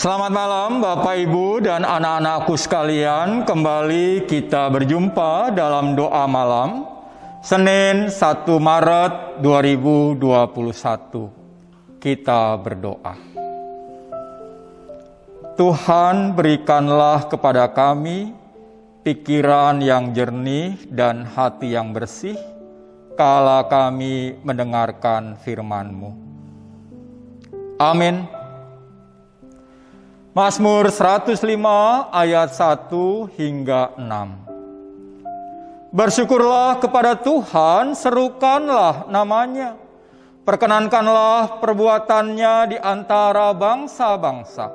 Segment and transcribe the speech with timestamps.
[0.00, 3.44] Selamat malam Bapak Ibu dan anak-anakku sekalian.
[3.44, 6.88] Kembali kita berjumpa dalam doa malam
[7.44, 13.12] Senin 1 Maret 2021 Kita berdoa.
[15.60, 18.32] Tuhan berikanlah kepada kami
[19.04, 22.40] Pikiran yang jernih dan hati yang bersih
[23.20, 26.16] Kala kami mendengarkan firman-Mu.
[27.76, 28.39] Amin.
[30.30, 31.42] Mazmur 105
[32.14, 35.90] ayat 1 hingga 6.
[35.90, 39.74] Bersyukurlah kepada Tuhan, serukanlah namanya.
[40.46, 44.70] Perkenankanlah perbuatannya di antara bangsa-bangsa.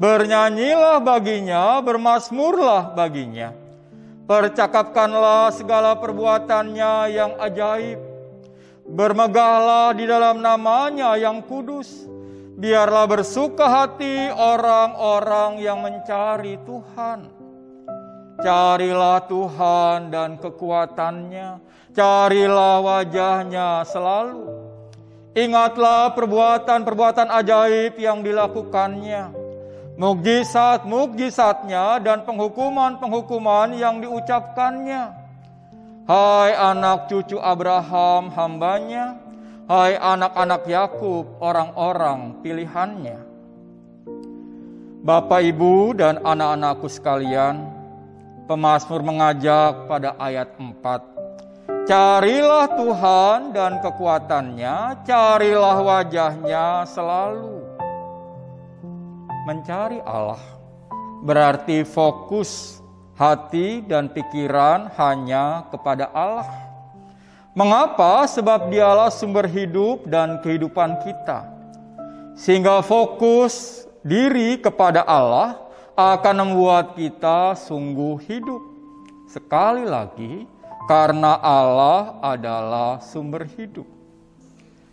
[0.00, 3.52] Bernyanyilah baginya, bermasmurlah baginya.
[4.24, 8.00] Percakapkanlah segala perbuatannya yang ajaib.
[8.88, 12.08] Bermegahlah di dalam namanya yang kudus
[12.58, 17.30] Biarlah bersuka hati orang-orang yang mencari Tuhan.
[18.42, 21.62] Carilah Tuhan dan kekuatannya,
[21.94, 24.50] carilah wajahnya selalu.
[25.38, 29.30] Ingatlah perbuatan-perbuatan ajaib yang dilakukannya,
[29.94, 35.14] mukjizat-mukjizatnya dan penghukuman-penghukuman yang diucapkannya.
[36.10, 39.27] Hai anak cucu Abraham hambanya,
[39.68, 43.20] Hai anak-anak Yakub, orang-orang pilihannya.
[45.04, 47.68] Bapak, Ibu, dan anak-anakku sekalian,
[48.48, 51.84] pemazmur mengajak pada ayat 4.
[51.84, 57.60] Carilah Tuhan dan kekuatannya, carilah wajahnya selalu.
[59.44, 60.40] Mencari Allah
[61.20, 62.80] berarti fokus
[63.20, 66.67] hati dan pikiran hanya kepada Allah
[67.58, 68.22] Mengapa?
[68.30, 71.42] Sebab dialah sumber hidup dan kehidupan kita.
[72.38, 75.58] Sehingga fokus diri kepada Allah
[75.98, 78.62] akan membuat kita sungguh hidup.
[79.26, 80.46] Sekali lagi,
[80.86, 83.90] karena Allah adalah sumber hidup.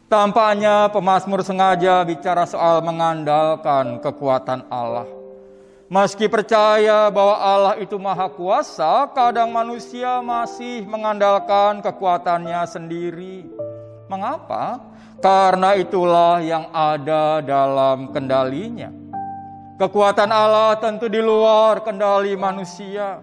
[0.09, 5.06] Tampaknya pemazmur sengaja bicara soal mengandalkan kekuatan Allah.
[5.85, 13.46] Meski percaya bahwa Allah itu maha kuasa, kadang manusia masih mengandalkan kekuatannya sendiri.
[14.09, 14.81] Mengapa?
[15.22, 18.90] Karena itulah yang ada dalam kendalinya.
[19.78, 23.22] Kekuatan Allah tentu di luar kendali manusia.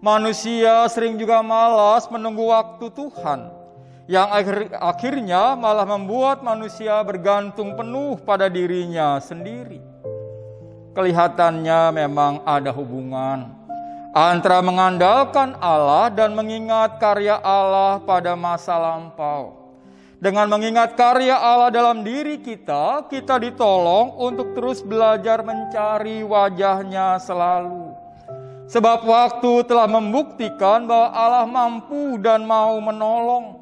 [0.00, 3.52] Manusia sering juga malas menunggu waktu Tuhan,
[4.08, 9.89] yang akhir, akhirnya malah membuat manusia bergantung penuh pada dirinya sendiri
[10.94, 13.60] kelihatannya memang ada hubungan
[14.10, 19.58] antara mengandalkan Allah dan mengingat karya Allah pada masa lampau.
[20.20, 27.96] Dengan mengingat karya Allah dalam diri kita, kita ditolong untuk terus belajar mencari wajahnya selalu.
[28.68, 33.56] Sebab waktu telah membuktikan bahwa Allah mampu dan mau menolong.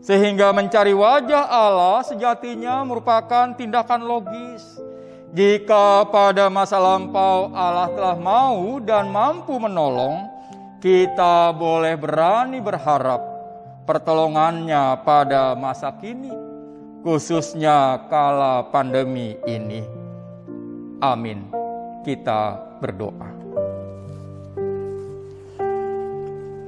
[0.00, 4.80] Sehingga mencari wajah Allah sejatinya merupakan tindakan logis
[5.30, 10.26] jika pada masa lampau Allah telah mau dan mampu menolong,
[10.82, 13.22] kita boleh berani berharap
[13.84, 16.34] pertolongannya pada masa kini,
[17.06, 19.86] khususnya kala pandemi ini.
[20.98, 21.46] Amin.
[22.02, 23.30] Kita berdoa.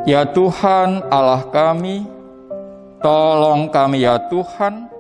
[0.07, 2.05] Ya Tuhan Allah kami,
[3.01, 4.92] tolong kami ya Tuhan,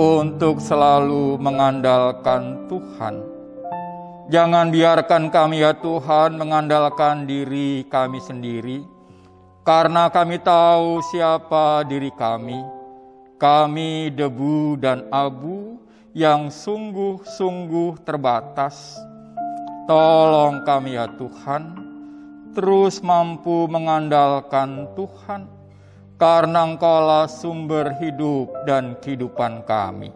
[0.00, 3.20] untuk selalu mengandalkan Tuhan.
[4.32, 8.80] Jangan biarkan kami ya Tuhan mengandalkan diri kami sendiri,
[9.60, 12.64] karena kami tahu siapa diri kami.
[13.36, 15.76] Kami debu dan abu
[16.16, 18.96] yang sungguh-sungguh terbatas.
[19.84, 21.76] Tolong kami ya Tuhan,
[22.56, 25.59] terus mampu mengandalkan Tuhan
[26.20, 30.12] karena Engkaulah sumber hidup dan kehidupan kami.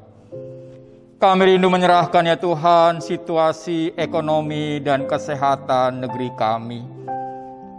[1.16, 6.84] Kami rindu menyerahkan ya Tuhan situasi ekonomi dan kesehatan negeri kami.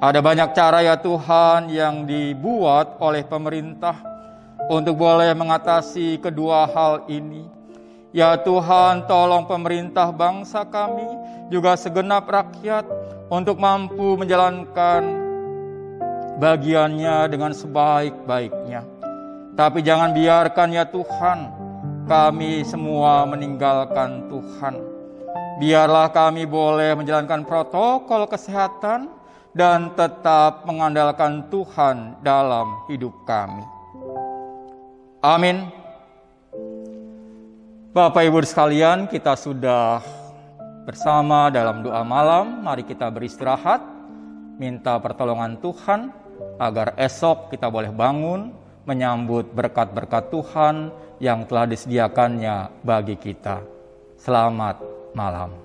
[0.01, 3.93] Ada banyak cara ya Tuhan yang dibuat oleh pemerintah
[4.73, 7.45] untuk boleh mengatasi kedua hal ini.
[8.09, 11.05] Ya Tuhan, tolong pemerintah bangsa kami,
[11.53, 12.87] juga segenap rakyat
[13.29, 15.24] untuk mampu menjalankan
[16.39, 18.81] bagiannya dengan sebaik-baiknya.
[19.55, 21.39] Tapi jangan biarkan ya Tuhan,
[22.05, 24.75] kami semua meninggalkan Tuhan.
[25.63, 29.07] Biarlah kami boleh menjalankan protokol kesehatan
[29.55, 33.63] dan tetap mengandalkan Tuhan dalam hidup kami.
[35.23, 35.71] Amin.
[37.95, 40.03] Bapak Ibu sekalian, kita sudah
[40.85, 43.81] Bersama dalam doa malam, mari kita beristirahat,
[44.61, 46.13] minta pertolongan Tuhan
[46.61, 48.53] agar esok kita boleh bangun
[48.85, 53.63] menyambut berkat-berkat Tuhan yang telah disediakannya bagi kita.
[54.19, 54.79] Selamat
[55.17, 55.64] malam.